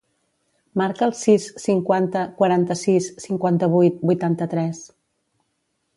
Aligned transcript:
Marca 0.81 1.03
el 1.07 1.13
sis, 1.19 1.45
cinquanta, 1.65 2.23
quaranta-sis, 2.41 3.11
cinquanta-vuit, 3.27 4.03
vuitanta-tres. 4.13 4.85